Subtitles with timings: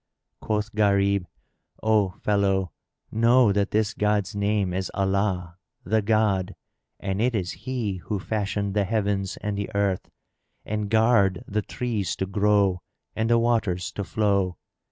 [0.39, 1.27] Quoth Gharib,
[1.83, 2.71] "O fellow,
[3.11, 9.37] know that this god's name is Allah—the God—and it is He who fashioned the heavens
[9.43, 10.09] and the earth
[10.65, 12.81] and garred the trees to grow
[13.15, 14.57] and the waters to flow.